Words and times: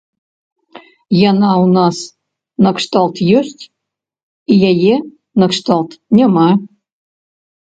Яна 1.31 1.49
ў 1.57 1.65
нас 1.77 1.97
накшталт 2.67 3.15
ёсць, 3.43 3.63
і 4.55 4.59
яе 4.71 4.95
накшталт 5.45 5.91
няма. 6.23 6.49